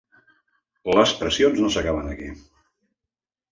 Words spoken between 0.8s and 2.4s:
Les pressions no s’acaben aquí.